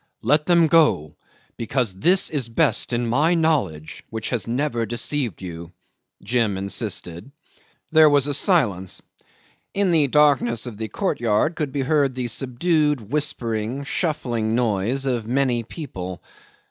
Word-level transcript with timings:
"Let 0.23 0.47
them 0.47 0.65
go 0.65 1.15
because 1.57 1.93
this 1.93 2.31
is 2.31 2.49
best 2.49 2.91
in 2.91 3.05
my 3.05 3.35
knowledge 3.35 4.03
which 4.09 4.29
has 4.31 4.47
never 4.47 4.83
deceived 4.83 5.43
you," 5.43 5.73
Jim 6.23 6.57
insisted. 6.57 7.31
There 7.91 8.09
was 8.09 8.25
a 8.25 8.33
silence. 8.33 9.03
In 9.75 9.91
the 9.91 10.07
darkness 10.07 10.65
of 10.65 10.77
the 10.77 10.87
courtyard 10.87 11.55
could 11.55 11.71
be 11.71 11.81
heard 11.81 12.15
the 12.15 12.27
subdued 12.29 13.11
whispering, 13.11 13.83
shuffling 13.83 14.55
noise 14.55 15.05
of 15.05 15.27
many 15.27 15.61
people. 15.61 16.19